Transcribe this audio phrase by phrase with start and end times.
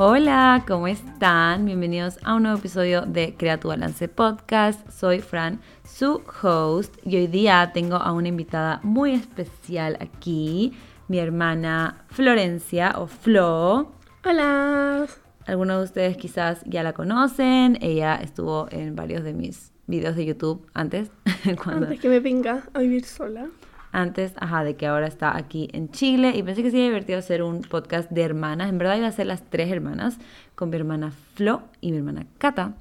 [0.00, 1.64] Hola, ¿cómo están?
[1.64, 4.88] Bienvenidos a un nuevo episodio de Crea tu Balance Podcast.
[4.88, 10.72] Soy Fran, su host, y hoy día tengo a una invitada muy especial aquí,
[11.08, 13.90] mi hermana Florencia o Flo.
[14.24, 15.08] Hola.
[15.46, 20.26] Algunos de ustedes quizás ya la conocen, ella estuvo en varios de mis videos de
[20.26, 21.10] YouTube antes.
[21.64, 21.86] cuando...
[21.86, 23.48] Antes que me venga a vivir sola
[23.92, 27.42] antes, ajá, de que ahora está aquí en Chile y pensé que sería divertido hacer
[27.42, 28.68] un podcast de hermanas.
[28.68, 30.18] En verdad iba a ser las tres hermanas,
[30.54, 32.74] con mi hermana Flo y mi hermana Cata.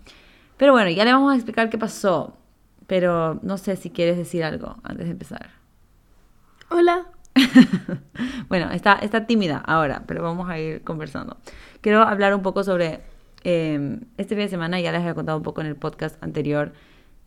[0.58, 2.38] Pero bueno, ya le vamos a explicar qué pasó.
[2.88, 5.50] Pero no sé si quieres decir algo antes de empezar.
[6.70, 7.08] Hola.
[8.50, 11.38] bueno, está, está tímida ahora, pero vamos a ir conversando.
[11.82, 13.02] Quiero hablar un poco sobre
[13.44, 16.74] eh, este fin de semana, ya les había contado un poco en el podcast anterior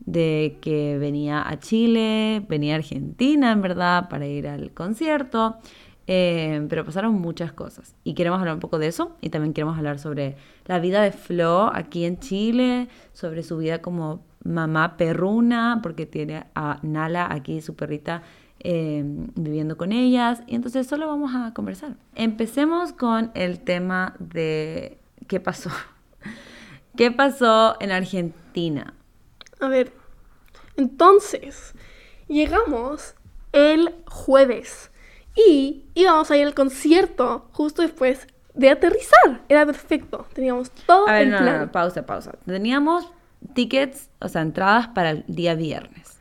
[0.06, 5.58] de que venía a Chile, venía a Argentina, en verdad, para ir al concierto.
[6.06, 9.78] Eh, pero pasaron muchas cosas y queremos hablar un poco de eso y también queremos
[9.78, 10.34] hablar sobre
[10.66, 16.46] la vida de Flo aquí en Chile, sobre su vida como mamá perruna, porque tiene
[16.56, 18.22] a Nala aquí, su perrita,
[18.58, 19.04] eh,
[19.36, 20.42] viviendo con ellas.
[20.46, 21.96] Y entonces solo vamos a conversar.
[22.14, 24.98] Empecemos con el tema de
[25.28, 25.70] qué pasó.
[26.96, 28.94] ¿Qué pasó en Argentina?
[29.60, 29.92] A ver,
[30.76, 31.74] entonces,
[32.28, 33.14] llegamos
[33.52, 34.90] el jueves
[35.34, 39.42] y íbamos a ir al concierto justo después de aterrizar.
[39.48, 40.26] Era perfecto.
[40.32, 41.60] Teníamos todo a ver, el plan.
[41.60, 42.32] No, pausa, pausa.
[42.46, 43.12] Teníamos
[43.54, 46.18] tickets, o sea, entradas para el día viernes.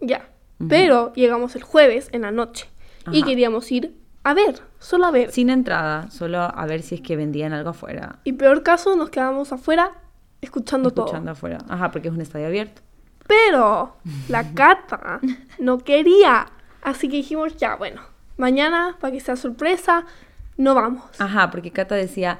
[0.00, 0.28] Ya.
[0.68, 2.68] Pero llegamos el jueves en la noche
[3.12, 3.94] y queríamos ir
[4.24, 5.30] a ver, solo a ver.
[5.30, 8.18] Sin entrada, solo a ver si es que vendían algo afuera.
[8.24, 9.92] Y peor caso, nos quedamos afuera
[10.40, 11.06] escuchando, todo.
[11.06, 11.58] Escuchando afuera.
[11.68, 12.82] Ajá, porque es un estadio abierto.
[13.26, 13.96] Pero
[14.28, 15.20] la Cata
[15.58, 16.46] no quería.
[16.82, 18.00] Así que dijimos, ya, bueno,
[18.36, 20.06] mañana, para que sea sorpresa,
[20.56, 21.04] no vamos.
[21.18, 22.38] Ajá, porque Cata decía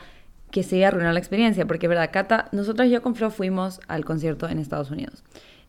[0.50, 3.80] que se iba a arruinar la experiencia, porque verdad, Cata, nosotros yo con Flo fuimos
[3.88, 5.24] al concierto en Estados Unidos.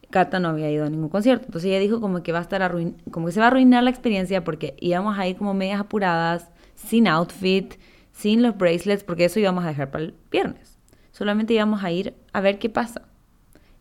[0.09, 2.63] Cata no había ido a ningún concierto, entonces ella dijo como que va a estar
[2.63, 5.79] arruin como que se va a arruinar la experiencia porque íbamos a ir como medias
[5.79, 7.75] apuradas, sin outfit,
[8.11, 10.68] sin los bracelets, porque eso íbamos a dejar para el viernes.
[11.19, 13.01] Solamente íbamos a ir a ver qué pasa.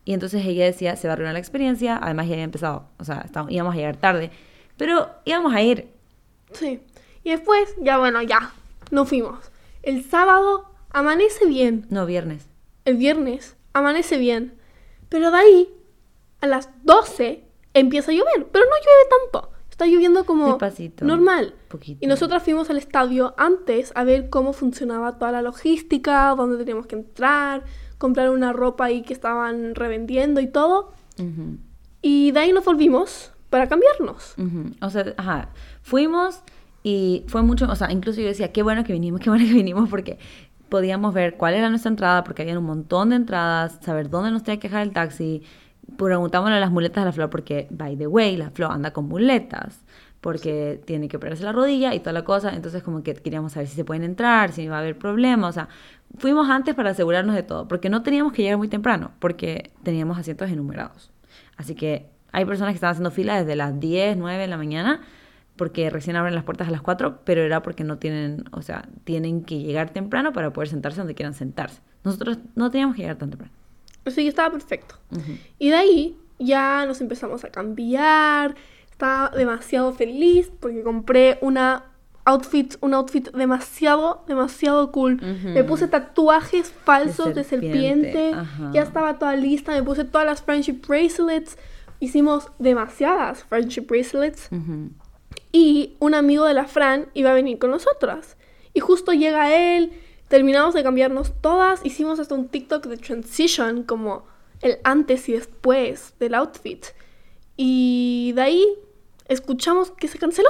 [0.03, 3.05] Y entonces ella decía, se va a arruinar la experiencia, además ya había empezado, o
[3.05, 4.29] sea, íbamos a llegar tarde,
[4.75, 5.87] pero íbamos a ir.
[6.51, 6.81] Sí.
[7.23, 8.51] Y después, ya bueno, ya,
[8.91, 9.51] no fuimos.
[9.83, 11.85] El sábado amanece bien.
[11.89, 12.45] No, viernes.
[12.83, 14.59] El viernes amanece bien.
[15.07, 15.73] Pero de ahí,
[16.41, 17.41] a las 12,
[17.73, 18.47] empieza a llover.
[18.51, 19.48] Pero no llueve tanto.
[19.79, 20.57] Está lloviendo como
[21.03, 21.53] normal.
[22.01, 26.85] Y nosotras fuimos al estadio antes a ver cómo funcionaba toda la logística, dónde teníamos
[26.85, 27.63] que entrar,
[27.97, 30.91] comprar una ropa ahí que estaban revendiendo y todo.
[32.01, 34.35] Y de ahí nos volvimos para cambiarnos.
[34.81, 35.49] O sea, ajá,
[35.81, 36.41] fuimos
[36.83, 39.53] y fue mucho, o sea, incluso yo decía, qué bueno que vinimos, qué bueno que
[39.53, 40.19] vinimos porque
[40.67, 44.43] podíamos ver cuál era nuestra entrada, porque había un montón de entradas, saber dónde nos
[44.43, 45.41] tenía que dejar el taxi.
[45.97, 49.07] Preguntábamos a las muletas de la flor porque, by the way, la flor anda con
[49.07, 49.83] muletas
[50.21, 52.53] porque tiene que operarse la rodilla y toda la cosa.
[52.53, 55.49] Entonces, como que queríamos saber si se pueden entrar, si va a haber problemas.
[55.49, 55.69] O sea,
[56.17, 60.17] fuimos antes para asegurarnos de todo, porque no teníamos que llegar muy temprano, porque teníamos
[60.17, 61.11] asientos enumerados.
[61.57, 65.01] Así que hay personas que están haciendo fila desde las 10, 9 de la mañana,
[65.55, 68.87] porque recién abren las puertas a las 4, pero era porque no tienen, o sea,
[69.03, 71.81] tienen que llegar temprano para poder sentarse donde quieran sentarse.
[72.03, 73.53] Nosotros no teníamos que llegar tan temprano.
[74.05, 74.95] Así que estaba perfecto.
[75.57, 78.55] Y de ahí ya nos empezamos a cambiar.
[78.91, 81.85] Estaba demasiado feliz porque compré una
[82.25, 85.21] outfit, un outfit demasiado, demasiado cool.
[85.21, 88.33] Me puse tatuajes falsos de serpiente,
[88.71, 91.57] ya estaba toda lista, me puse todas las friendship bracelets,
[91.99, 94.49] hicimos demasiadas friendship bracelets.
[95.51, 98.37] Y un amigo de la Fran iba a venir con nosotras.
[98.73, 99.91] Y justo llega él,
[100.29, 104.23] terminamos de cambiarnos todas, hicimos hasta un TikTok de transition, como
[104.61, 106.85] el antes y después del outfit.
[107.57, 108.65] Y de ahí
[109.27, 110.49] escuchamos que se canceló.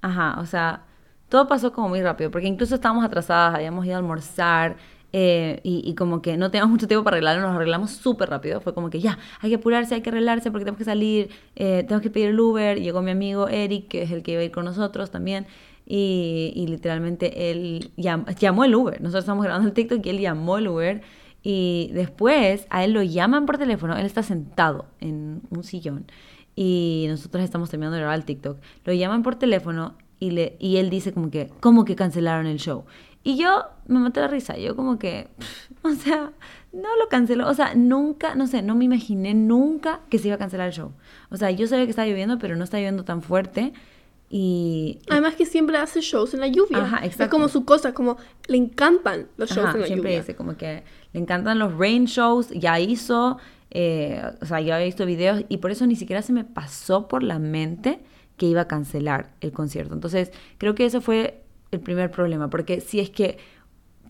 [0.00, 0.84] Ajá, o sea,
[1.28, 4.76] todo pasó como muy rápido, porque incluso estábamos atrasadas, habíamos ido a almorzar
[5.16, 8.60] eh, y, como que no teníamos mucho tiempo para arreglarlo, nos arreglamos súper rápido.
[8.60, 11.84] Fue como que ya, hay que apurarse, hay que arreglarse porque tenemos que salir, eh,
[11.84, 12.80] tenemos que pedir el Uber.
[12.80, 15.46] Llegó mi amigo Eric, que es el que iba a ir con nosotros también.
[15.86, 19.00] Y, literalmente él llamó el Uber.
[19.00, 21.02] Nosotros estamos grabando el TikTok y él llamó el Uber.
[21.42, 26.06] Y después a él lo llaman por teléfono, él está sentado en un sillón
[26.56, 28.58] y nosotros estamos terminando de grabar el TikTok.
[28.84, 32.58] Lo llaman por teléfono y, le, y él dice como que, ¿cómo que cancelaron el
[32.58, 32.84] show?
[33.22, 35.28] Y yo me maté la risa, yo como que,
[35.82, 36.32] o sea,
[36.72, 40.36] no lo canceló, o sea, nunca, no sé, no me imaginé nunca que se iba
[40.36, 40.92] a cancelar el show.
[41.30, 43.72] O sea, yo sabía que estaba lloviendo, pero no estaba lloviendo tan fuerte
[44.30, 46.78] Y Además que siempre hace shows en la lluvia.
[46.78, 47.30] Ajá, Es exacto.
[47.36, 48.16] como su cosa, como
[48.48, 50.20] le encantan los shows Ajá, en la siempre lluvia.
[50.22, 50.82] dice como que
[51.12, 53.38] le encantan los rain shows, ya hizo,
[53.70, 57.06] eh, o sea, ya he visto videos y por eso ni siquiera se me pasó
[57.06, 58.00] por la mente
[58.36, 59.94] que iba a cancelar el concierto.
[59.94, 63.38] Entonces, creo que ese fue el primer problema, porque si es que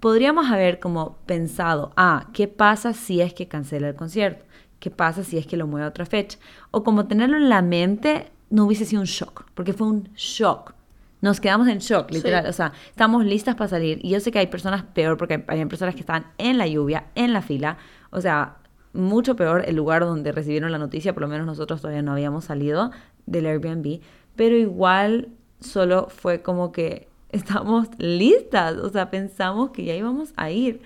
[0.01, 4.45] podríamos haber como pensado, ah, ¿qué pasa si es que cancela el concierto?
[4.79, 6.39] ¿Qué pasa si es que lo mueve a otra fecha?
[6.71, 10.73] O como tenerlo en la mente no hubiese sido un shock, porque fue un shock.
[11.21, 12.17] Nos quedamos en shock, Sí.
[12.17, 12.47] literal.
[12.47, 13.99] O sea, estamos listas para salir.
[14.03, 16.67] Y yo sé que hay personas peor, porque hay, hay personas que están en la
[16.67, 17.79] lluvia, en la fila.
[18.11, 18.59] O sea,
[18.93, 21.15] mucho peor el lugar donde recibieron la noticia.
[21.15, 22.91] Por lo menos nosotros todavía no habíamos salido
[23.27, 24.01] del Airbnb.
[24.37, 25.29] Pero igual
[25.61, 28.77] solo fue como que estamos listas.
[28.77, 30.81] O sea, pensamos que ya íbamos a ir.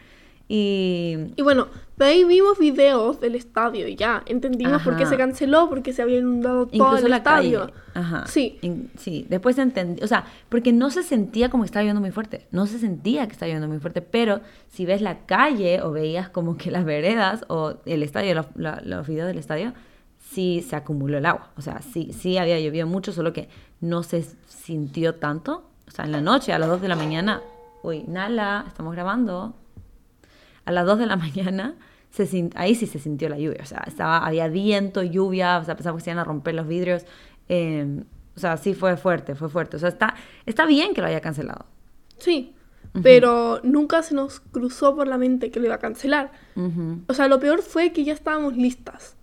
[0.50, 1.68] Y Y bueno,
[1.98, 5.10] de ahí vimos videos del estadio y ya entendimos por qué Ajá.
[5.12, 7.60] se canceló, porque se había inundado todo Incluso el la estadio.
[7.60, 7.72] calle.
[7.94, 8.26] Ajá.
[8.26, 8.58] Sí.
[8.62, 9.26] In- sí.
[9.28, 10.02] Después entendí.
[10.02, 12.46] O sea, porque no se sentía como que estaba lloviendo muy fuerte.
[12.50, 14.00] No se sentía que estaba lloviendo muy fuerte.
[14.00, 18.80] Pero si ves la calle o veías como que las veredas o el estadio, la-
[18.84, 19.74] los videos del estadio,
[20.30, 21.50] sí se acumuló el agua.
[21.56, 23.48] O sea, sí, sí había llovido mucho, solo que
[23.80, 25.64] no se sintió tanto.
[25.86, 27.42] O sea, en la noche, a las 2 de la mañana.
[27.82, 29.54] Uy, Nala, estamos grabando
[30.68, 31.74] a las 2 de la mañana,
[32.10, 33.60] se ahí sí se sintió la lluvia.
[33.62, 36.66] O sea, estaba, había viento, lluvia, o sea, pensaba que se iban a romper los
[36.66, 37.04] vidrios.
[37.48, 38.02] eh,
[38.36, 39.76] o sea, sí fue fuerte, fue fuerte.
[39.76, 40.14] O sea, está,
[40.46, 41.66] está bien que lo haya cancelado.
[42.18, 42.54] Sí,
[43.02, 46.30] pero nunca se nos cruzó por la mente que lo iba a cancelar.
[47.08, 49.16] O sea, lo peor fue que ya estábamos listas.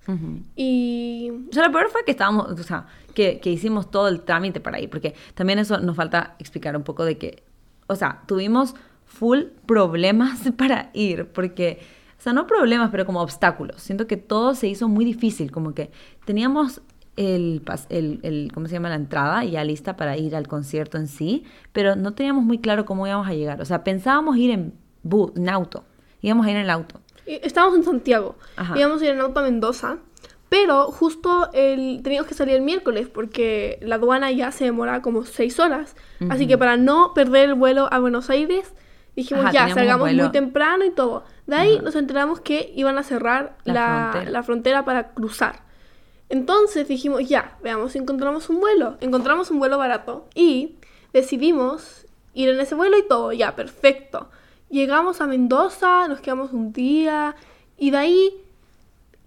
[0.58, 4.22] Y O sea, lo peor fue que estábamos, o sea, que, que hicimos todo el
[4.22, 7.44] trámite para ir, porque también eso nos falta explicar un poco de que,
[7.88, 11.80] o sea, tuvimos full problemas para ir, porque,
[12.18, 13.82] o sea, no problemas, pero como obstáculos.
[13.82, 15.92] Siento que todo se hizo muy difícil, como que
[16.26, 16.82] teníamos
[17.18, 18.90] el, el, el ¿cómo se llama?
[18.90, 22.86] La entrada ya lista para ir al concierto en sí, pero no teníamos muy claro
[22.86, 23.62] cómo íbamos a llegar.
[23.62, 24.74] O sea, pensábamos ir en,
[25.04, 25.86] bu- en auto,
[26.22, 27.00] íbamos a ir en el auto.
[27.26, 28.36] estábamos en Santiago.
[28.58, 28.78] Ajá.
[28.78, 29.98] Íbamos a ir en auto a Mendoza.
[30.48, 35.24] Pero justo el, teníamos que salir el miércoles porque la aduana ya se demoraba como
[35.26, 35.96] seis horas.
[36.30, 38.74] Así que para no perder el vuelo a Buenos Aires,
[39.16, 41.24] dijimos Ajá, ya, salgamos muy temprano y todo.
[41.48, 44.32] De ahí nos enteramos que iban a cerrar La la, frontera.
[44.32, 45.64] la frontera para cruzar.
[46.30, 48.98] Entonces dijimos, ya, veamos si encontramos un vuelo.
[49.02, 50.76] Encontramos un vuelo barato y
[51.14, 54.30] decidimos ir en ese vuelo y todo, ya, perfecto.
[54.70, 57.36] Llegamos a Mendoza, nos quedamos un día
[57.78, 58.42] y de ahí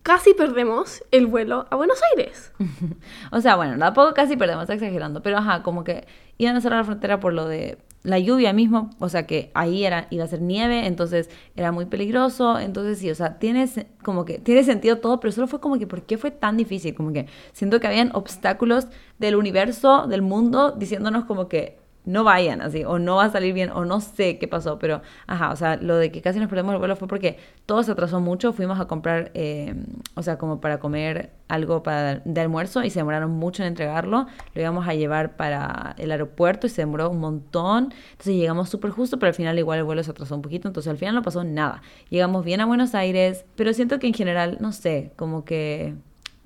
[0.03, 2.53] casi perdemos el vuelo a Buenos Aires.
[3.31, 6.07] O sea, bueno, tampoco casi perdemos, está exagerando, pero ajá, como que
[6.39, 9.85] iban a cerrar la frontera por lo de la lluvia mismo, o sea que ahí
[9.85, 13.69] era, iba a ser nieve, entonces era muy peligroso, entonces sí, o sea, tiene
[14.03, 16.95] como que tiene sentido todo, pero solo fue como que ¿por qué fue tan difícil?
[16.95, 18.87] Como que siento que habían obstáculos
[19.19, 23.53] del universo, del mundo, diciéndonos como que no vayan así, o no va a salir
[23.53, 26.49] bien, o no sé qué pasó, pero ajá, o sea, lo de que casi nos
[26.49, 29.75] perdemos el vuelo fue porque todo se atrasó mucho, fuimos a comprar, eh,
[30.15, 34.27] o sea, como para comer algo para, de almuerzo y se demoraron mucho en entregarlo,
[34.55, 38.91] lo íbamos a llevar para el aeropuerto y se demoró un montón, entonces llegamos súper
[38.91, 41.23] justo, pero al final igual el vuelo se atrasó un poquito, entonces al final no
[41.23, 45.45] pasó nada, llegamos bien a Buenos Aires, pero siento que en general, no sé, como
[45.45, 45.95] que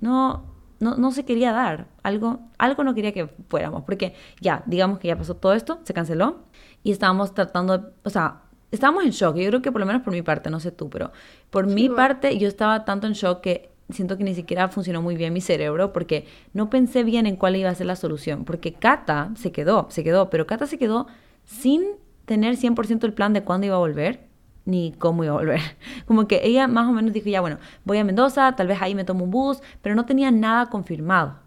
[0.01, 0.43] no,
[0.79, 1.87] no, no se quería dar.
[2.03, 3.83] Algo, algo no quería que fuéramos.
[3.83, 6.43] Porque ya, digamos que ya pasó todo esto, se canceló.
[6.83, 9.35] Y estábamos tratando, de- o sea, estábamos en shock.
[9.37, 11.11] Yo creo que por lo menos por mi parte, no sé tú, pero
[11.49, 15.15] por mi parte yo estaba tanto en shock que siento que ni siquiera funcionó muy
[15.15, 18.45] bien mi cerebro porque no pensé bien en cuál iba a ser la solución.
[18.45, 21.07] Porque Cata se quedó, se quedó, pero Cata se quedó
[21.45, 21.83] sin
[22.25, 24.27] tener 100% el plan de cuándo iba a volver
[24.65, 25.59] ni cómo iba a volver.
[26.05, 28.95] Como que ella más o menos dijo, ya bueno, voy a Mendoza, tal vez ahí
[28.95, 31.39] me tomo un bus, pero no tenía nada confirmado.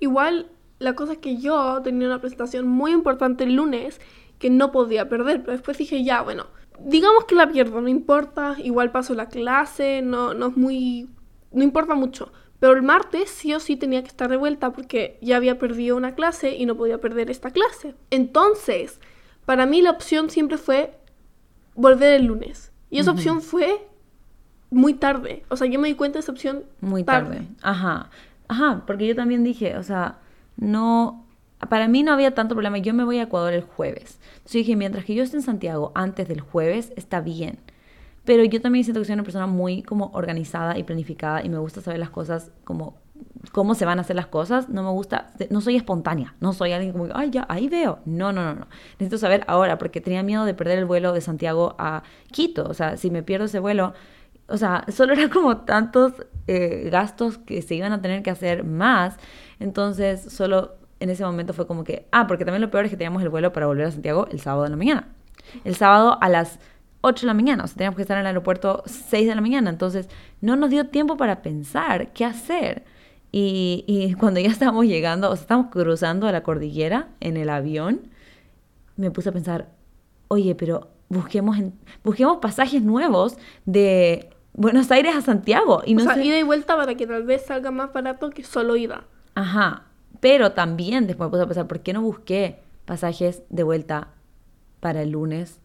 [0.00, 4.00] Igual, la cosa es que yo tenía una presentación muy importante el lunes
[4.38, 6.46] que no podía perder, pero después dije, ya, bueno,
[6.78, 11.08] digamos que la pierdo, no importa, igual paso la clase, no, no es muy...
[11.52, 12.32] no importa mucho.
[12.60, 15.96] Pero el martes sí o sí tenía que estar de vuelta porque ya había perdido
[15.96, 17.94] una clase y no podía perder esta clase.
[18.10, 19.00] Entonces,
[19.44, 20.98] para mí la opción siempre fue
[21.74, 22.72] volver el lunes.
[22.90, 23.86] Y esa opción fue
[24.70, 25.44] muy tarde.
[25.48, 27.48] O sea, yo me di cuenta de esa opción Muy tarde.
[27.62, 28.10] Ajá.
[28.48, 30.18] Ajá, porque yo también dije, o sea,
[30.56, 31.24] no,
[31.68, 32.78] para mí no había tanto problema.
[32.78, 34.18] Yo me voy a Ecuador el jueves.
[34.36, 37.58] Entonces yo dije, mientras que yo esté en Santiago antes del jueves, está bien.
[38.24, 41.58] Pero yo también siento que soy una persona muy como organizada y planificada y me
[41.58, 42.96] gusta saber las cosas como
[43.52, 44.68] cómo se van a hacer las cosas.
[44.68, 48.00] No me gusta, no soy espontánea, no soy alguien como, ay, ya, ahí veo.
[48.04, 48.66] No, no, no, no.
[48.98, 52.64] Necesito saber ahora porque tenía miedo de perder el vuelo de Santiago a Quito.
[52.68, 53.94] O sea, si me pierdo ese vuelo,
[54.48, 56.12] o sea, solo eran como tantos
[56.46, 59.16] eh, gastos que se iban a tener que hacer más.
[59.60, 62.96] Entonces, solo en ese momento fue como que, ah, porque también lo peor es que
[62.96, 65.08] teníamos el vuelo para volver a Santiago el sábado de la mañana.
[65.64, 66.58] El sábado a las
[67.02, 69.42] 8 de la mañana, o sea, teníamos que estar en el aeropuerto 6 de la
[69.42, 70.08] mañana, entonces
[70.40, 72.84] no nos dio tiempo para pensar qué hacer.
[73.36, 77.48] Y, y cuando ya estábamos llegando, o sea, estábamos cruzando a la cordillera en el
[77.48, 78.02] avión,
[78.96, 79.70] me puse a pensar,
[80.28, 81.74] oye, pero busquemos, en-
[82.04, 85.82] busquemos pasajes nuevos de Buenos Aires a Santiago.
[85.84, 88.30] Y no o sea, sé- ida y vuelta para que tal vez salga más barato
[88.30, 89.02] que solo ida.
[89.34, 89.86] Ajá.
[90.20, 94.10] Pero también después me puse a pensar, ¿por qué no busqué pasajes de vuelta
[94.78, 95.58] para el lunes?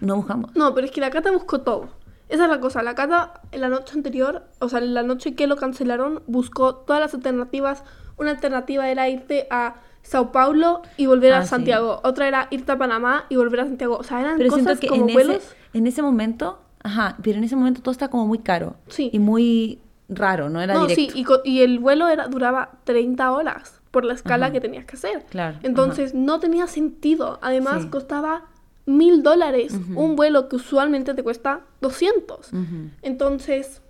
[0.00, 0.56] No buscamos.
[0.56, 1.90] No, pero es que la Cata buscó todo.
[2.28, 2.82] Esa es la cosa.
[2.82, 6.74] La Cata, en la noche anterior, o sea, en la noche que lo cancelaron, buscó
[6.74, 7.84] todas las alternativas.
[8.18, 11.48] Una alternativa era irte a Sao Paulo y volver Ah, a sí.
[11.50, 12.00] Santiago.
[12.04, 13.96] Otra era irte a Panamá y volver a Santiago.
[13.96, 15.36] O sea, eran Pero cosas que como en vuelos.
[15.36, 18.76] ese, en ese momento, ajá, pero en ese momento todo está como muy caro.
[18.88, 19.10] Sí.
[19.12, 21.12] Y muy raro, no era No, directo.
[21.14, 24.52] sí, y, y el vuelo era, duraba 30 horas por la escala Ajá.
[24.52, 25.24] que tenías que hacer.
[25.30, 27.38] Claro, Entonces no tenía sentido.
[27.42, 27.88] Además, Sí.
[27.88, 28.44] costaba
[28.88, 32.52] mil dólares un vuelo que usualmente te cuesta 200.
[32.52, 32.90] Ujú.
[33.02, 33.82] Entonces,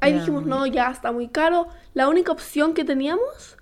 [0.00, 1.66] ahí dijimos, no, ya está muy caro.
[1.94, 3.56] La única opción que teníamos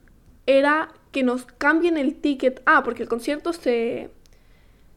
[0.46, 2.62] era que nos cambien el ticket.
[2.66, 4.10] Ah, porque el concierto se,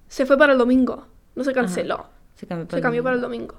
[0.08, 2.08] se fue para el domingo, no se canceló.
[2.36, 3.56] Se cambió Se cambió para el domingo.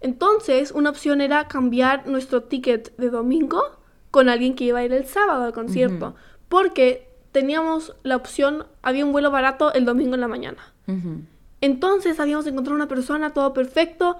[0.00, 3.62] Entonces, una opción era cambiar nuestro ticket de domingo
[4.10, 6.14] con alguien que iba a ir el sábado al concierto.
[6.48, 10.72] Porque teníamos la opción, había un vuelo barato el domingo en la mañana.
[10.86, 11.22] Ujú.
[11.64, 14.18] Entonces habíamos encontrado una persona, todo perfecto,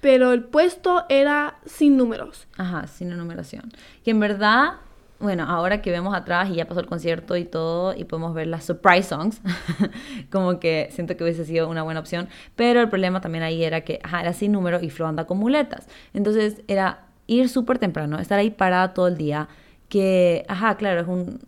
[0.00, 2.48] pero el puesto era sin números.
[2.56, 3.70] Ajá, sin numeración.
[4.02, 4.76] Que en verdad,
[5.18, 8.46] bueno, ahora que vemos atrás y ya pasó el concierto y todo, y podemos ver
[8.46, 9.42] las surprise songs,
[10.32, 12.30] como que siento que hubiese sido una buena opción.
[12.56, 15.36] Pero el problema también ahí era que, ajá, era sin número y Flo anda con
[15.36, 15.86] muletas.
[16.14, 19.48] Entonces era ir súper temprano, estar ahí parada todo el día,
[19.90, 21.40] que, ajá, claro, es un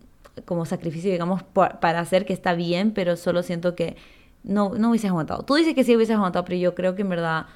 [0.45, 3.97] como sacrificio, digamos, para hacer que está bien, pero solo siento que
[4.45, 5.43] no, no hubieses aguantado.
[5.45, 7.47] Tú dices que sí hubieses aguantado, pero yo creo que en verdad,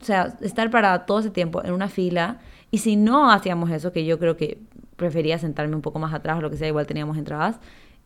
[0.00, 3.92] o sea, estar parada todo ese tiempo en una fila, y si no hacíamos eso,
[3.92, 4.58] que yo creo que
[4.96, 7.58] prefería sentarme un poco más atrás o lo que sea, igual teníamos entradas,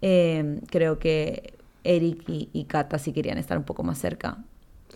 [0.02, 1.54] eh, creo que
[1.84, 4.38] Eric y, y Kata sí querían estar un poco más cerca.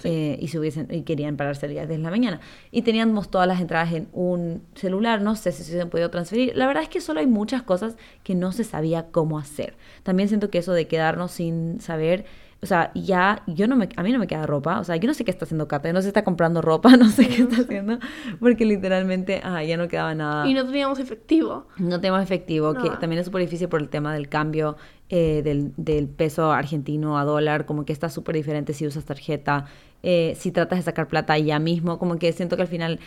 [0.02, 2.40] eh, y, se hubiesen, y querían pararse ya desde la mañana.
[2.72, 6.52] Y teníamos todas las entradas en un celular, no sé si se han podido transferir.
[6.56, 9.76] La verdad es que solo hay muchas cosas que no se sabía cómo hacer.
[10.02, 12.24] También siento que eso de quedarnos sin saber,
[12.64, 15.06] o sea, ya yo no me, a mí no me queda ropa, o sea, yo
[15.06, 17.60] no sé qué está haciendo Kata, no se está comprando ropa, no sé qué está
[17.60, 17.98] haciendo,
[18.40, 20.48] porque literalmente, ah, ya no quedaba nada.
[20.48, 21.66] Y no teníamos efectivo.
[21.76, 24.76] No tenemos efectivo, que también es súper difícil por el tema del cambio
[25.10, 29.66] eh, del, del peso argentino a dólar, como que está súper diferente si usas tarjeta,
[30.02, 32.98] eh, si tratas de sacar plata ya mismo, como que siento que al final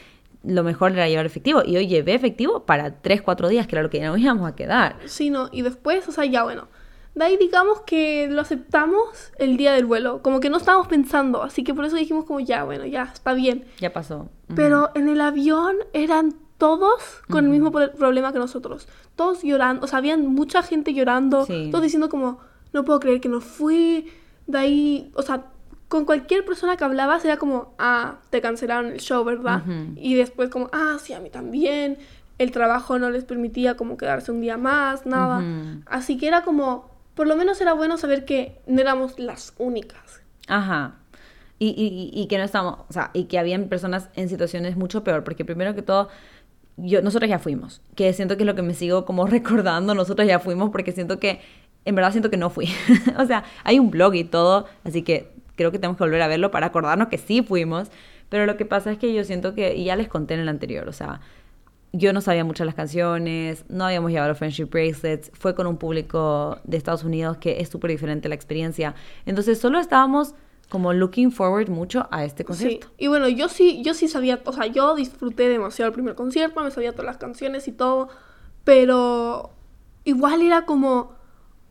[0.44, 1.64] lo mejor era llevar efectivo.
[1.66, 4.48] Y hoy llevé efectivo para 3, 4 días, que era lo que ya nos íbamos
[4.48, 4.98] a quedar.
[5.06, 5.50] Sí, no.
[5.52, 6.68] Y después, o sea, ya bueno.
[7.18, 9.00] De ahí digamos que lo aceptamos
[9.40, 10.22] el día del vuelo.
[10.22, 11.42] Como que no estábamos pensando.
[11.42, 13.66] Así que por eso dijimos como ya, bueno, ya, está bien.
[13.80, 14.30] Ya pasó.
[14.56, 18.88] Pero en el avión eran todos con el mismo pro- problema que nosotros.
[19.16, 21.70] Todos llorando, o sea, habían mucha gente llorando, Sí.
[21.72, 22.40] todos diciendo como,
[22.74, 24.12] no puedo creer que no fui.
[24.46, 25.46] De ahí, o sea,
[25.88, 29.64] con cualquier persona que hablabas era como, ah, te cancelaron el show, ¿verdad?
[29.96, 31.98] Y después como, ah, sí, a mí también.
[32.38, 35.44] El trabajo no les permitía como quedarse un día más, nada.
[35.88, 40.22] Así que era como, por lo menos era bueno saber que no éramos las únicas.
[40.48, 40.96] Ajá.
[41.60, 45.04] Y, y- y- que no estamos, o sea, y que habían personas en situaciones mucho
[45.04, 46.08] peor, porque primero que todo,
[46.78, 50.28] yo, nosotros ya fuimos, que siento que es lo que me sigo como recordando, nosotros
[50.28, 51.42] ya fuimos, porque siento que,
[51.84, 52.70] en verdad siento que no fui.
[53.18, 56.28] o sea, hay un blog y todo, así que creo que tenemos que volver a
[56.28, 57.90] verlo para acordarnos que sí fuimos,
[58.30, 60.50] pero lo que pasa es que yo siento que, y ya les conté en el
[60.50, 61.22] anterior, o sea,
[61.94, 66.60] yo no sabía muchas las canciones, no habíamos llevado friendship bracelets, fue con un público
[66.64, 68.94] de Estados Unidos que es súper diferente la experiencia.
[69.26, 70.36] Entonces solo estábamos
[70.70, 72.88] como looking forward mucho a este Sí, concierto.
[72.98, 76.62] y bueno, yo sí, yo sí sabía, o sea, yo disfruté demasiado el primer concierto,
[76.62, 78.10] me sabía todas las canciones y todo,
[78.66, 79.52] pero
[80.04, 81.14] igual era como,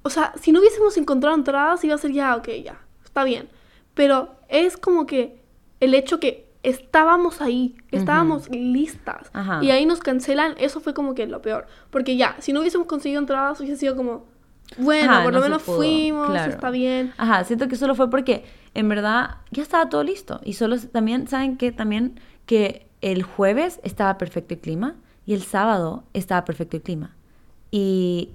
[0.02, 3.50] o sea, si no hubiésemos encontrado entradas iba a ser ya, ok, ya, está bien,
[3.92, 5.42] pero es como que
[5.80, 9.62] el hecho que estábamos ahí, estábamos listas, Ajá.
[9.62, 12.88] y ahí nos cancelan, eso fue como que lo peor, porque ya, si no hubiésemos
[12.88, 14.24] conseguido entradas hubiese sido como,
[14.76, 16.50] bueno, Ajá, por no lo menos pudo, fuimos, claro.
[16.52, 17.12] está bien.
[17.18, 18.44] Ajá, siento que solo fue porque
[18.74, 20.40] en verdad ya estaba todo listo.
[20.42, 21.70] Y solo también, ¿saben qué?
[21.70, 27.14] También que el jueves estaba perfecto el clima y el sábado estaba perfecto el clima.
[27.70, 28.30] Y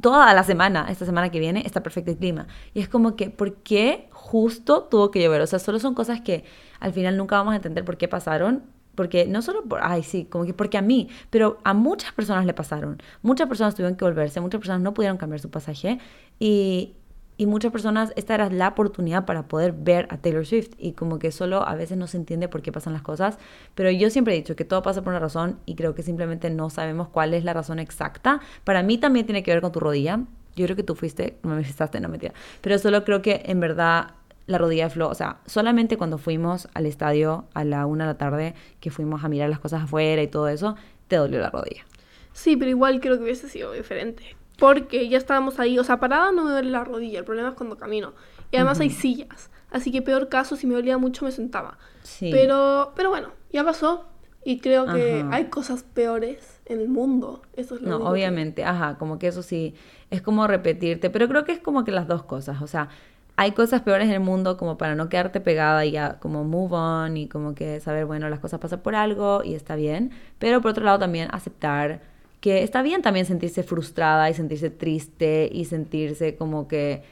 [0.00, 2.46] toda la semana, esta semana que viene, está perfecto el clima.
[2.74, 5.40] Y es como que, ¿por qué justo tuvo que llover?
[5.42, 6.44] O sea, solo son cosas que
[6.80, 8.64] al final nunca vamos a entender por qué pasaron.
[8.94, 12.44] porque no solo por, ay, sí, como que porque a mí, pero a muchas personas
[12.44, 13.00] le pasaron.
[13.22, 15.98] Muchas personas tuvieron que volverse, muchas personas no pudieron cambiar su pasaje
[16.38, 16.96] y,
[17.40, 21.18] y muchas personas, esta era la oportunidad para poder ver a Taylor Swift y como
[21.18, 23.38] que solo a veces no se entiende por qué pasan las cosas,
[23.74, 26.50] pero yo siempre he dicho que todo pasa por una razón y creo que simplemente
[26.50, 28.42] no sabemos cuál es la razón exacta.
[28.62, 30.20] Para mí también tiene que ver con tu rodilla.
[30.54, 33.58] Yo creo que tú fuiste, no me manifestaste, no mentira, pero solo creo que en
[33.58, 34.08] verdad
[34.46, 38.10] la rodilla de Flo, o sea, solamente cuando fuimos al estadio a la una de
[38.10, 40.76] la tarde, que fuimos a mirar las cosas afuera y todo eso,
[41.08, 41.86] te dolió la rodilla.
[42.34, 44.36] Sí, pero igual creo que hubiese sido diferente.
[44.60, 47.54] Porque ya estábamos ahí, o sea, parada no me duele la rodilla, el problema es
[47.54, 48.12] cuando camino.
[48.52, 51.78] Y además hay sillas, así que peor caso, si me dolía mucho me sentaba.
[52.02, 52.28] Sí.
[52.30, 54.06] Pero, pero bueno, ya pasó
[54.44, 57.42] y creo que hay cosas peores en el mundo.
[57.56, 59.74] Eso es lo No, único que- obviamente, ajá, como que eso sí,
[60.10, 62.88] es como repetirte, pero creo que es como que las dos cosas, o sea,
[63.36, 66.74] hay cosas peores en el mundo como para no quedarte pegada y ya como move
[66.76, 70.60] on y como que saber, bueno, las cosas pasan por algo y está bien, pero
[70.60, 72.02] por otro lado también aceptar
[72.40, 77.02] que está bien también sentirse frustrada y sentirse triste y sentirse como que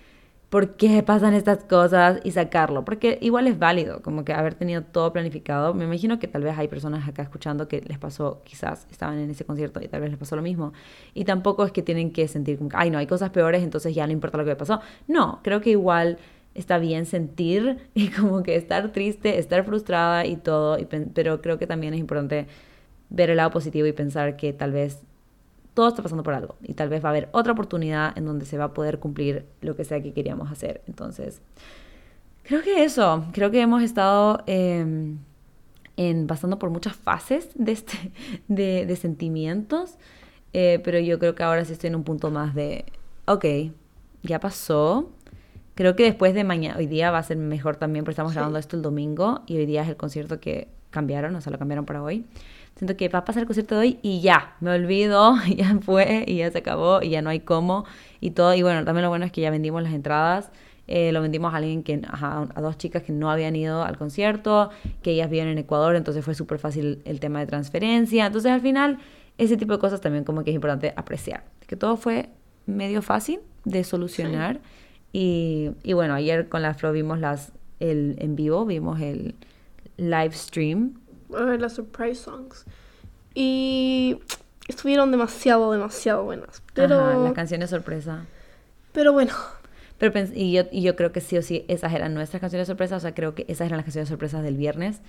[0.48, 4.82] por qué pasan estas cosas y sacarlo, porque igual es válido, como que haber tenido
[4.82, 5.74] todo planificado.
[5.74, 9.30] Me imagino que tal vez hay personas acá escuchando que les pasó, quizás estaban en
[9.30, 10.72] ese concierto y tal vez les pasó lo mismo.
[11.12, 14.06] Y tampoco es que tienen que sentir como ay, no, hay cosas peores, entonces ya
[14.06, 14.80] no importa lo que pasó.
[15.06, 16.18] No, creo que igual
[16.54, 20.78] está bien sentir y como que estar triste, estar frustrada y todo,
[21.14, 22.46] pero creo que también es importante
[23.10, 25.02] ver el lado positivo y pensar que tal vez
[25.78, 28.46] todo está pasando por algo y tal vez va a haber otra oportunidad en donde
[28.46, 30.82] se va a poder cumplir lo que sea que queríamos hacer.
[30.88, 31.40] Entonces,
[32.42, 35.14] creo que eso, creo que hemos estado eh,
[35.96, 37.96] en, pasando por muchas fases de, este,
[38.48, 39.98] de sentimientos,
[40.52, 42.84] eh, pero yo creo que ahora sí estoy en un punto más de,
[43.26, 43.44] ok,
[44.24, 45.12] ya pasó.
[45.78, 48.36] Creo que después de mañana, hoy día va a ser mejor también, porque estamos Sí.
[48.36, 51.58] grabando esto el domingo y hoy día es el concierto que cambiaron, o sea, lo
[51.60, 52.26] cambiaron para hoy.
[52.74, 55.78] Siento que va a pasar el concierto de hoy y ya, me olvido, y ya
[55.80, 57.84] fue, y ya se acabó, y ya no hay cómo,
[58.20, 58.54] y todo.
[58.54, 60.50] Y bueno, también lo bueno es que ya vendimos las entradas.
[60.88, 63.96] eh, lo vendimos a alguien que, ajá, a dos chicas que no habían ido al
[63.98, 64.70] concierto,
[65.02, 68.26] que ellas viven en Ecuador, entonces fue súper fácil el tema de transferencia.
[68.26, 68.98] Entonces al final,
[69.36, 71.44] ese tipo de cosas también como que es importante apreciar.
[71.68, 72.30] Que todo fue
[72.66, 74.60] medio fácil de solucionar.
[75.12, 79.34] Y, y bueno, ayer con la Flo vimos las, el en vivo, vimos el
[79.96, 80.94] live stream
[81.28, 82.64] ver las surprise songs.
[83.34, 84.18] Y
[84.66, 86.62] estuvieron demasiado, demasiado buenas.
[86.74, 88.24] Pero, Ajá, las canciones sorpresa.
[88.92, 89.32] pero bueno,
[89.98, 92.66] Pero pens- y, yo, y yo creo que sí o sí, esas eran nuestras canciones
[92.68, 92.96] sorpresa.
[92.96, 95.00] O sea, creo que esas eran las canciones sorpresas del viernes.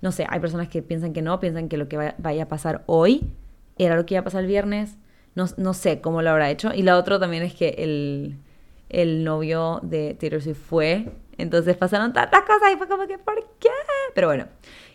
[0.00, 2.48] No sé, hay personas que piensan que no, piensan que lo que vaya, vaya a
[2.48, 3.30] pasar hoy
[3.78, 4.96] era lo que iba a pasar el viernes.
[5.34, 6.72] No, no sé cómo lo habrá hecho.
[6.72, 8.36] Y la otra también es que el,
[8.88, 11.12] el novio de Taylor fue.
[11.36, 13.68] Entonces pasaron tantas cosas y fue como que, ¿por qué?
[14.14, 14.46] Pero bueno,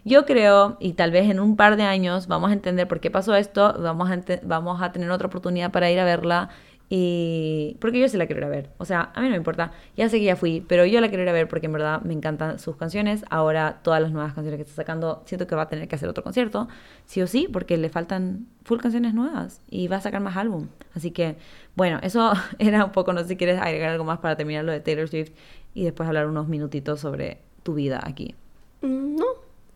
[0.04, 3.10] yo creo, y tal vez en un par de años vamos a entender por qué
[3.10, 6.50] pasó esto, vamos a tener otra oportunidad para ir a verla.
[6.90, 8.70] Y porque yo sí la quiero ir a ver.
[8.78, 9.72] O sea, a mí no me importa.
[9.98, 12.14] Ya sé que ya fui, pero yo la quiero ir ver porque en verdad me
[12.14, 13.26] encantan sus canciones.
[13.30, 16.08] Ahora todas las nuevas canciones que está sacando, siento que va a tener que hacer
[16.10, 16.68] otro concierto.
[17.06, 20.68] Sí o sí, porque le faltan full canciones nuevas y va a sacar más álbum.
[20.94, 21.38] Así que,
[21.76, 24.72] bueno, eso era un poco, no sé si quieres agregar algo más para terminar lo
[24.72, 25.32] de Taylor Swift
[25.74, 28.36] y después hablar unos minutitos sobre tu vida aquí.
[28.82, 29.26] mm, no,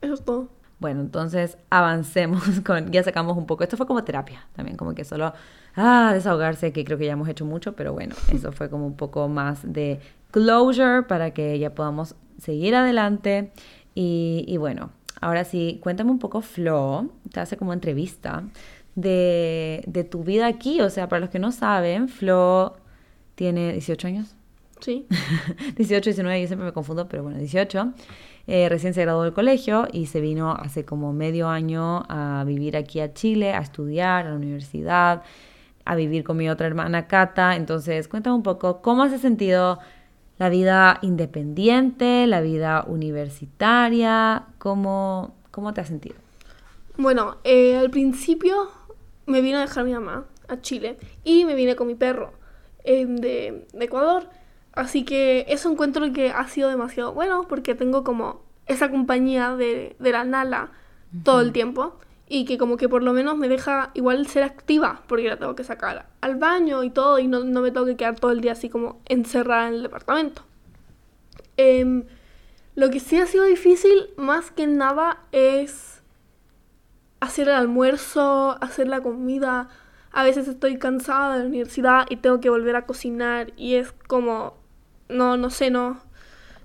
[0.01, 0.56] eso es todo.
[0.79, 5.03] Bueno, entonces avancemos con, ya sacamos un poco, esto fue como terapia también, como que
[5.05, 5.33] solo,
[5.75, 8.95] ah, desahogarse, que creo que ya hemos hecho mucho, pero bueno, eso fue como un
[8.95, 9.99] poco más de
[10.31, 13.51] closure para que ya podamos seguir adelante.
[13.95, 18.43] Y, y bueno, ahora sí, cuéntame un poco, Flo, te hace como entrevista
[18.95, 22.77] de, de tu vida aquí, o sea, para los que no saben, Flo
[23.35, 24.36] tiene 18 años.
[24.79, 25.07] Sí.
[25.75, 27.93] 18, 19, yo siempre me confundo, pero bueno, 18.
[28.47, 32.77] Eh, recién se graduó del colegio y se vino hace como medio año a vivir
[32.77, 35.23] aquí a Chile, a estudiar a la universidad,
[35.83, 37.55] a vivir con mi otra hermana Cata.
[37.55, 39.79] Entonces, cuéntame un poco cómo has sentido
[40.37, 46.15] la vida independiente, la vida universitaria, cómo, cómo te has sentido.
[46.97, 48.69] Bueno, eh, al principio
[49.25, 52.31] me vino a dejar mi mamá a Chile y me vine con mi perro
[52.83, 54.29] eh, de, de Ecuador.
[54.77, 59.95] Así que eso encuentro que ha sido demasiado bueno porque tengo como esa compañía de,
[59.99, 60.71] de la Nala
[61.23, 65.01] todo el tiempo y que como que por lo menos me deja igual ser activa
[65.07, 67.95] porque la tengo que sacar al baño y todo y no, no me tengo que
[67.95, 70.43] quedar todo el día así como encerrada en el departamento.
[71.55, 72.03] Em,
[72.75, 76.03] lo que sí ha sido difícil más que nada es
[77.19, 79.69] hacer el almuerzo, hacer la comida.
[80.11, 83.91] A veces estoy cansada de la universidad y tengo que volver a cocinar y es
[83.91, 84.66] como,
[85.09, 85.99] no, no sé, no,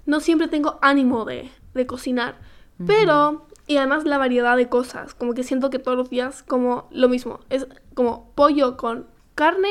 [0.07, 2.37] no siempre tengo ánimo de, de cocinar.
[2.85, 6.89] Pero Y además la variedad de cosas, como que siento que todos los días como
[6.91, 9.71] lo mismo, es como pollo con carne,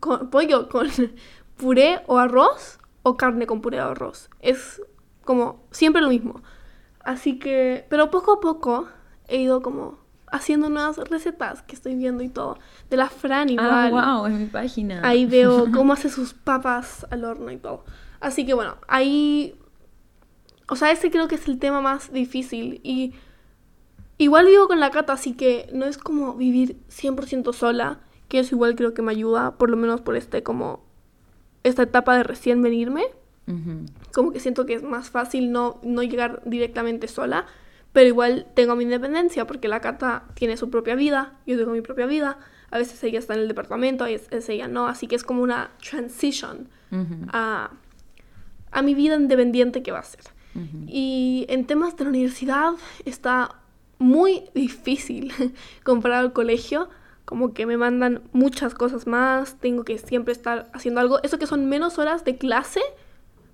[0.00, 0.88] con pollo con
[1.56, 4.30] puré o arroz o carne con puré o arroz.
[4.40, 4.80] Es
[5.24, 6.42] como siempre lo mismo.
[7.00, 8.88] Así que, pero poco a poco
[9.26, 9.98] he ido como
[10.30, 12.58] haciendo nuevas recetas que estoy viendo y todo.
[12.90, 13.70] De la Fran igual.
[13.70, 15.00] Ah, wow, en mi página.
[15.04, 17.84] Ahí veo cómo hace sus papas al horno y todo.
[18.22, 19.54] Así que bueno, ahí...
[20.68, 22.80] O sea, ese creo que es el tema más difícil.
[22.82, 23.12] Y
[24.16, 28.00] igual vivo con la cata, así que no es como vivir 100% sola.
[28.28, 30.84] Que eso igual creo que me ayuda, por lo menos por este como...
[31.64, 33.04] Esta etapa de recién venirme.
[34.14, 37.44] Como que siento que es más fácil no, no llegar directamente sola
[37.92, 41.82] pero igual tengo mi independencia porque la Cata tiene su propia vida, yo tengo mi
[41.82, 42.38] propia vida,
[42.70, 45.42] a veces ella está en el departamento, a veces ella no, así que es como
[45.42, 46.68] una transition
[47.32, 47.70] a,
[48.72, 50.24] a, mi vida independiente que va a ser.
[50.86, 52.72] Y en temas de la universidad
[53.06, 53.56] está
[53.98, 55.32] muy difícil
[55.84, 56.90] comparado al colegio,
[57.24, 61.46] como que me mandan muchas cosas más, tengo que siempre estar haciendo algo, eso que
[61.46, 62.80] son menos horas de clase,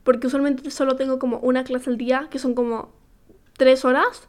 [0.02, 2.90] porque usualmente solo tengo como una clase al día, que son como
[3.56, 4.28] tres horas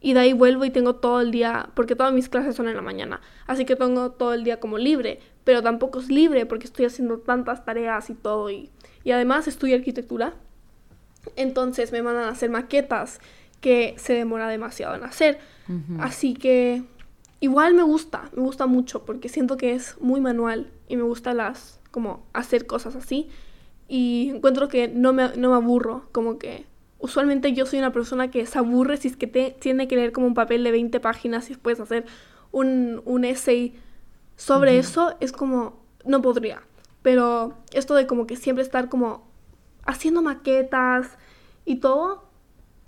[0.00, 2.76] y de ahí vuelvo y tengo todo el día, porque todas mis clases son en
[2.76, 6.66] la mañana, así que tengo todo el día como libre, pero tampoco es libre porque
[6.66, 8.70] estoy haciendo tantas tareas y todo y,
[9.08, 10.34] y además estudio arquitectura,
[11.34, 13.20] entonces me mandan a hacer maquetas
[13.62, 15.38] que se demora demasiado en hacer,
[15.98, 16.82] así que
[17.40, 21.32] igual me gusta, me gusta mucho porque siento que es muy manual y me gusta
[21.32, 23.30] las, como hacer cosas así.
[23.88, 26.66] Y encuentro que no me, no me aburro, como que
[26.98, 30.12] usualmente yo soy una persona que se aburre si es que te, tiene que leer
[30.12, 32.04] como un papel de 20 páginas y después hacer
[32.52, 33.72] un, un essay
[34.36, 36.67] sobre eso, es como, no podría.
[37.08, 39.26] Pero esto de como que siempre estar como
[39.86, 41.08] haciendo maquetas
[41.64, 42.28] y todo,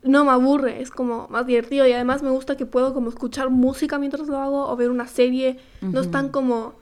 [0.03, 3.49] no me aburre, es como más divertido y además me gusta que puedo como escuchar
[3.49, 6.75] música mientras lo hago o ver una serie, no es tan como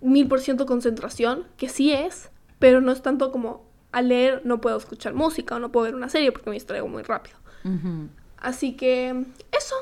[0.00, 3.62] mil por ciento concentración, que sí es, pero no es tanto como
[3.92, 6.88] al leer no puedo escuchar música o no puedo ver una serie porque me distraigo
[6.88, 7.36] muy rápido.
[8.38, 9.74] Así que eso,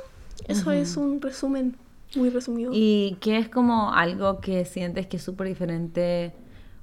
[0.49, 1.77] eso es un resumen
[2.17, 2.73] muy resumido.
[2.75, 6.35] ¿Y qué es como algo que sientes que es súper diferente?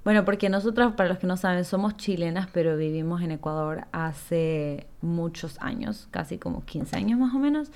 [0.05, 4.85] Bueno, porque nosotros, para los que no saben, somos chilenas, pero vivimos en Ecuador hace
[5.01, 7.71] muchos años, casi como 15 años más o menos.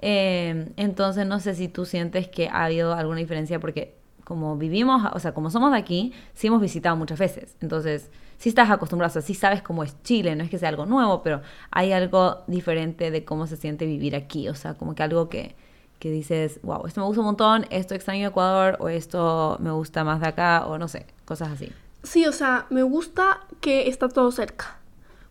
[0.00, 5.08] Eh, entonces, no sé si tú sientes que ha habido alguna diferencia, porque como vivimos,
[5.14, 7.56] o sea, como somos de aquí, sí hemos visitado muchas veces.
[7.60, 10.70] Entonces, si estás acostumbrado, o sea, sí sabes cómo es Chile, no es que sea
[10.70, 14.96] algo nuevo, pero hay algo diferente de cómo se siente vivir aquí, o sea, como
[14.96, 15.54] que algo que,
[15.98, 20.04] que dices, wow, esto me gusta un montón, esto extraño Ecuador, o esto me gusta
[20.04, 21.72] más de acá, o no sé, cosas así.
[22.02, 24.78] Sí, o sea, me gusta que está todo cerca,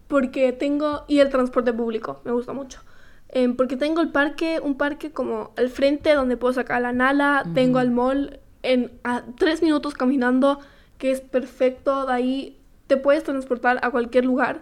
[0.07, 2.81] porque tengo, y el transporte público, me gusta mucho.
[3.29, 7.45] Em, porque tengo el parque, un parque como al frente donde puedo sacar la nala,
[7.53, 10.59] tengo el mall en a tres minutos caminando,
[10.97, 14.61] que es perfecto, de ahí te puedes transportar a cualquier lugar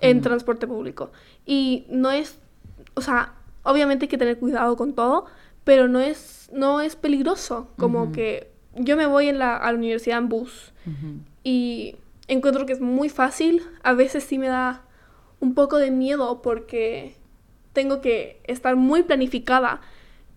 [0.00, 1.10] en transporte público.
[1.44, 2.38] Y no es,
[2.94, 3.34] o sea,
[3.66, 5.26] obviamente hay que tener cuidado con todo,
[5.64, 7.68] pero no es, no es peligroso.
[7.76, 10.72] Como que yo me voy en la, a la universidad en bus
[11.42, 11.96] y
[12.28, 13.62] encuentro que es muy fácil.
[13.82, 14.82] A veces sí me da
[15.40, 17.16] un poco de miedo porque
[17.72, 19.80] tengo que estar muy planificada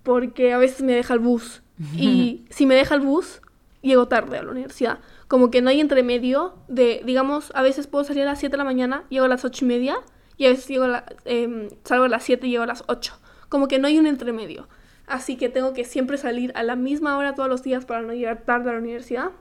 [0.04, 1.62] porque a veces me deja el bus.
[1.96, 3.42] Y si me deja el bus,
[3.82, 5.00] llego tarde a la universidad.
[5.28, 8.58] Como que no hay entremedio de, digamos, a veces puedo salir a las 7 de
[8.58, 9.98] la mañana, llego a las 8 y media,
[10.40, 10.86] y a veces llego
[11.26, 13.14] em, salgo a las 7 y llego a las 8.
[13.50, 14.70] Como que no hay un entremedio.
[15.06, 18.14] Así que tengo que siempre salir a la misma hora todos los días para no
[18.14, 19.32] llegar tarde a la universidad.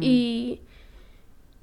[0.00, 0.60] Y,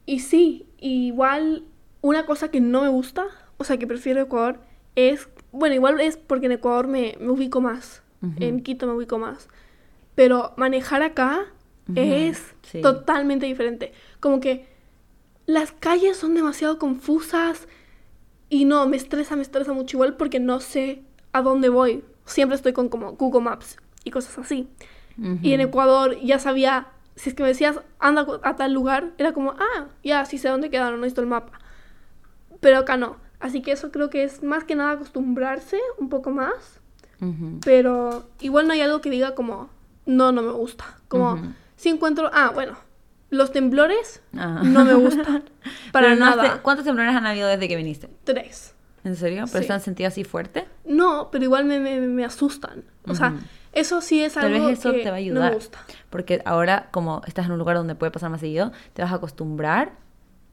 [0.05, 1.63] y sí, igual
[2.01, 3.25] una cosa que no me gusta,
[3.57, 4.59] o sea, que prefiero Ecuador,
[4.95, 8.03] es, bueno, igual es porque en Ecuador me, me ubico más,
[8.39, 9.49] en Quito me ubico más,
[10.15, 11.45] pero manejar acá
[11.95, 13.91] es totalmente diferente.
[14.21, 14.65] Como que
[15.45, 17.67] las calles son demasiado confusas
[18.49, 22.03] y no, me estresa, me estresa mucho igual porque no sé a dónde voy.
[22.25, 24.67] Siempre estoy con como Google Maps y cosas así.
[25.41, 29.31] Y en Ecuador ya sabía, si es que me decías, anda a tal lugar, era
[29.31, 31.59] como, ah, ya sí sé dónde quedaron, no necesito el mapa.
[32.59, 33.15] Pero acá no.
[33.39, 36.81] Así que eso creo que es más que nada acostumbrarse un poco más.
[37.63, 39.69] Pero igual no hay algo que diga como,
[40.05, 40.97] no, no me gusta.
[41.07, 41.39] Como,
[41.77, 42.77] si encuentro, ah, bueno,
[43.29, 44.61] los temblores ah.
[44.63, 45.43] no me gustan
[45.91, 46.61] para nada.
[46.61, 48.09] ¿Cuántos temblores han habido desde que viniste?
[48.23, 48.73] Tres.
[49.03, 49.45] ¿En serio?
[49.51, 50.65] ¿Pero están sentido así fuerte?
[50.83, 52.83] No, pero igual me, me, asustan.
[53.07, 53.35] O sea,
[53.71, 55.43] eso sí es algo Tal vez eso te va a ayudar.
[55.43, 55.77] No me gusta.
[56.09, 59.15] Porque ahora, como estás en un lugar donde puede pasar más seguido, te vas a
[59.15, 59.93] acostumbrar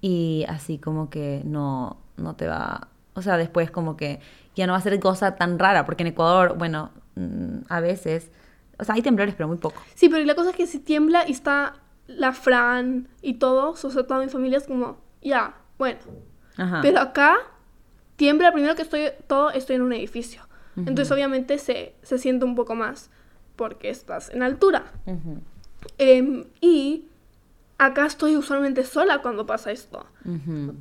[0.03, 4.21] y así como que no, no te va O sea, después como que
[4.55, 8.31] ya no va a ser cosa tan rara, porque en Ecuador, bueno, mm, a veces,
[8.79, 9.81] o sea, hay temblores, pero muy poco.
[9.95, 11.77] Sí, pero la cosa es que si tiembla y está
[12.17, 15.99] la Fran y todos, o sea, toda mi familia es como, ya, bueno.
[16.57, 16.81] Ajá.
[16.83, 17.37] Pero acá
[18.17, 20.43] tiembla, primero que estoy, todo estoy en un edificio.
[20.77, 23.11] Entonces obviamente se, se siente un poco más
[23.57, 24.85] porque estás en altura.
[25.99, 27.07] Em, y
[27.79, 30.07] acá estoy usualmente sola cuando pasa esto.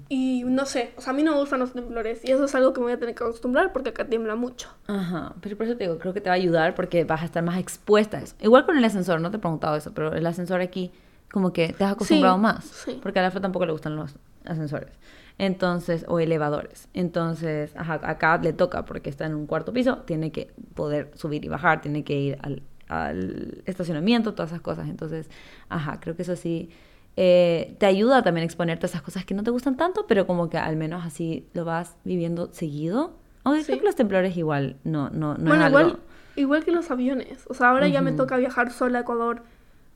[0.08, 2.56] Y no sé, o sea, a mí no me gustan los temblores y eso es
[2.56, 4.70] algo que me voy a tener que acostumbrar porque acá tiembla mucho.
[4.88, 7.26] Ajá, pero por eso te digo, creo que te va a ayudar porque vas a
[7.26, 8.36] estar más expuesta a eso.
[8.40, 10.92] Igual con el ascensor, no te he preguntado eso, pero el ascensor aquí
[11.32, 12.66] como que te has acostumbrado Sí, más.
[12.66, 13.00] sí.
[13.02, 14.16] Porque a la Flo tampoco le gustan los
[14.46, 14.92] ascensores.
[15.38, 16.88] Entonces, o elevadores.
[16.94, 21.44] Entonces, ajá, acá le toca porque está en un cuarto piso, tiene que poder subir
[21.46, 24.88] y bajar, tiene que ir al, al estacionamiento, todas esas cosas.
[24.90, 25.30] Entonces,
[25.70, 26.70] ajá, creo que eso sí
[27.18, 30.28] eh, te ayuda también a exponerte a esas cosas que no te gustan tanto, pero
[30.28, 33.14] como que al menos así lo vas viviendo seguido.
[33.44, 33.80] Aunque creo Sí.
[33.80, 35.80] que los temblores igual no, no, no bueno, es algo...
[35.80, 36.00] igual,
[36.36, 37.46] igual que los aviones.
[37.48, 39.44] O sea, ahora ya me toca viajar sola a Ecuador.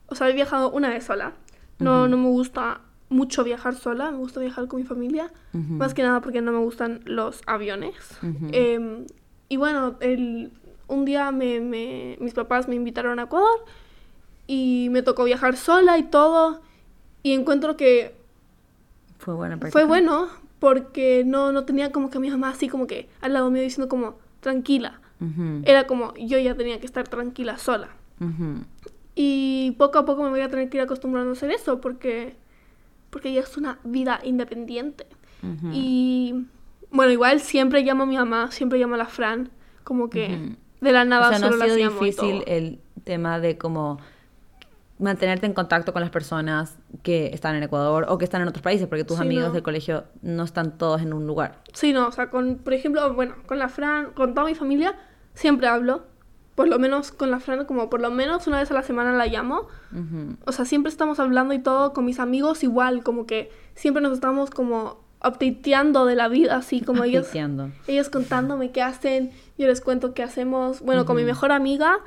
[0.08, 1.32] O sea, he viajado una vez sola.
[1.78, 5.30] No, no me gusta mucho viajar sola, me gusta viajar con mi familia.
[5.52, 7.94] Más que nada porque no me gustan los aviones.
[8.22, 8.48] Ujú.
[8.52, 9.06] Em,
[9.48, 10.52] y bueno, el,
[10.88, 13.64] un día me, me- mis papás me invitaron a Ecuador
[14.46, 16.62] y me tocó viajar sola y todo.
[17.22, 18.14] Y encuentro que
[19.18, 22.86] Fue buena fue bueno porque no, no tenía como que a mi mamá así como
[22.86, 25.00] que al lado mío diciendo como tranquila.
[25.64, 27.88] Era como yo ya tenía que estar tranquila sola.
[29.16, 32.36] Y poco a poco me voy a tener que ir acostumbrando a hacer eso porque,
[33.10, 35.06] porque ya es una vida independiente.
[35.72, 36.46] Y
[36.90, 39.50] bueno, igual siempre llamo a mi mamá, siempre llamo a la Fran,
[39.84, 40.56] como que Ujú.
[40.80, 43.98] de la nada o sea, no solo ha las sido difícil el tema de como
[44.98, 48.62] mantenerte en contacto con las personas que están en Ecuador o que están en otros
[48.62, 49.52] países, porque tus Sí, amigos no.
[49.52, 51.62] del colegio no están todos en un lugar.
[51.74, 54.94] Sí, no, o sea, con, por ejemplo, bueno, con la Fran, con toda mi familia,
[55.34, 56.04] siempre hablo.
[56.56, 59.12] Por lo menos con la Fran, como por lo menos una vez a la semana
[59.12, 59.68] la llamo.
[59.92, 60.36] Ujú.
[60.44, 64.12] O sea, siempre estamos hablando y todo con mis amigos igual, como que siempre nos
[64.14, 67.28] estamos como updateando de la vida, así como ellos,
[67.86, 70.80] ellos contándome qué hacen, yo les cuento qué hacemos.
[70.80, 71.98] Bueno, con mi mejor amiga,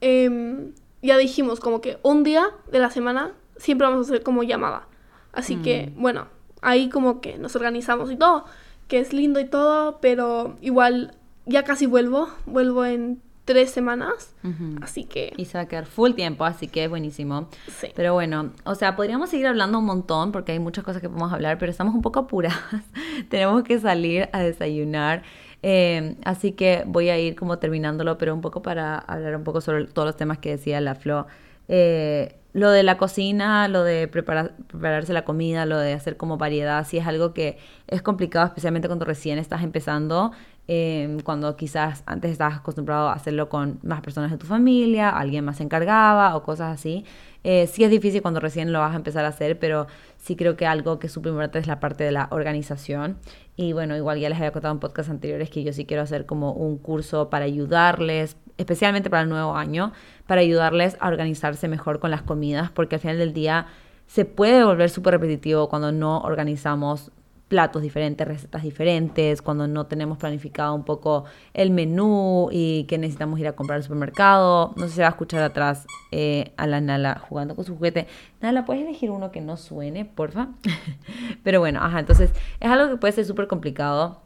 [0.00, 4.42] em, ya dijimos como que un día de la semana siempre vamos a hacer como
[4.42, 4.86] llamada.
[5.32, 6.00] Así que, Mm.
[6.02, 6.26] bueno,
[6.62, 8.44] ahí como que nos organizamos y todo,
[8.88, 11.14] que es lindo y todo, pero igual
[11.46, 14.34] ya casi vuelvo, vuelvo en tres semanas,
[14.80, 17.48] así que Y se va a quedar full tiempo, así que es buenísimo.
[17.68, 17.88] sí.
[17.94, 21.32] Pero bueno, o sea, podríamos seguir hablando un montón porque hay muchas cosas que podemos
[21.32, 22.58] hablar, pero estamos un poco apuradas.
[23.28, 25.22] Tenemos que salir a desayunar.
[25.62, 29.60] Eh, así que voy a ir como terminándolo, pero un poco para hablar un poco
[29.60, 31.26] sobre todos los temas que decía la Flo.
[31.68, 36.38] Eh, lo de la cocina, lo de preparar, prepararse la comida, lo de hacer como
[36.38, 40.30] variedad, sí es algo que es complicado, especialmente cuando recién estás empezando,
[40.66, 45.44] eh, cuando quizás antes estabas acostumbrado a hacerlo con más personas de tu familia, alguien
[45.44, 47.04] más se encargaba o cosas así.
[47.42, 50.56] Eh, sí es difícil cuando recién lo vas a empezar a hacer, pero sí creo
[50.56, 53.18] que algo que es súper importante es la parte de la organización.
[53.56, 56.24] Y bueno, igual ya les había contado en podcasts anteriores que yo sí quiero hacer
[56.24, 59.92] como un curso para ayudarles, especialmente para el nuevo año,
[60.26, 63.66] para ayudarles a organizarse mejor con las comidas, porque al final del día
[64.06, 67.10] se puede volver súper repetitivo cuando no organizamos
[67.48, 73.38] platos diferentes, recetas diferentes, cuando no tenemos planificado un poco el menú y que necesitamos
[73.38, 74.72] ir a comprar al supermercado.
[74.76, 77.74] No sé si se va a escuchar atrás eh, a la Nala jugando con su
[77.76, 78.06] juguete.
[78.40, 80.48] Nala, ¿puedes elegir uno que no suene, porfa?
[81.42, 82.30] Pero bueno, ajá, entonces
[82.60, 84.20] es algo que puede ser súper complicado.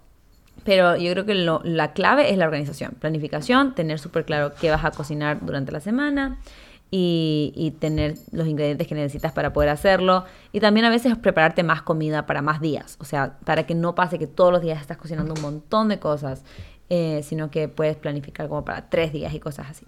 [0.64, 4.70] Pero yo creo que lo- la clave es la organización, planificación, tener súper claro qué
[4.70, 6.38] vas a cocinar durante la semana
[6.90, 10.24] y, y tener los ingredientes que necesitas para poder hacerlo.
[10.53, 13.94] Y también a veces prepararte más comida para más días, o sea, para que no
[13.94, 16.44] pase que todos los días estás cocinando un montón de cosas,
[16.90, 19.87] eh, sino que puedes planificar como para tres días y cosas así.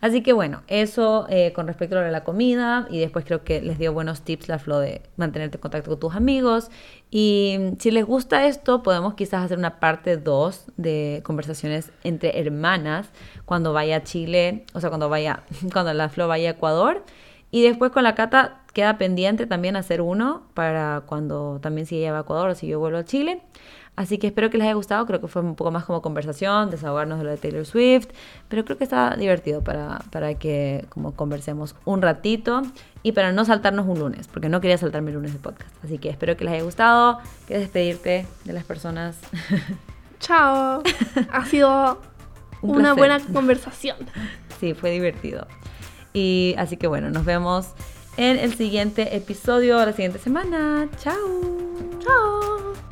[0.00, 3.78] Así que bueno, eso eh, con respecto a la comida y después creo que les
[3.78, 6.70] dio buenos tips la Flo de mantenerte en contacto con tus amigos
[7.08, 13.10] y si les gusta esto podemos quizás hacer una parte 2 de conversaciones entre hermanas
[13.44, 17.04] cuando vaya a Chile, o sea, cuando vaya, cuando la Flo vaya a Ecuador
[17.52, 22.12] y después con la Cata queda pendiente también hacer uno para cuando también si ella
[22.12, 23.42] va a Ecuador o si yo vuelvo a Chile.
[24.00, 26.70] Así que espero que les haya gustado, creo que fue un poco más como conversación,
[26.70, 28.08] desahogarnos de lo de Taylor Swift,
[28.48, 32.62] pero creo que está divertido para, para que como conversemos un ratito
[33.02, 35.70] y para no saltarnos un lunes, porque no quería saltarme el lunes de podcast.
[35.84, 39.18] Así que espero que les haya gustado, quieres despedirte de las personas.
[40.18, 40.82] Chao.
[41.30, 42.00] ha sido
[42.62, 43.98] Un una buena conversación.
[44.60, 45.46] sí, fue divertido.
[46.14, 47.74] Y así que bueno, nos vemos
[48.16, 50.88] en el siguiente episodio, la siguiente semana.
[50.96, 51.18] Chao.
[51.98, 52.89] Chao.